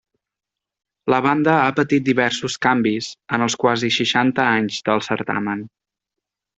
La 1.13 1.19
banda 1.25 1.53
ha 1.65 1.75
patit 1.81 2.09
diversos 2.09 2.57
canvis 2.69 3.11
en 3.39 3.47
els 3.49 3.59
quasi 3.67 3.95
seixanta 4.01 4.49
anys 4.59 4.85
del 4.91 5.09
certamen. 5.13 5.67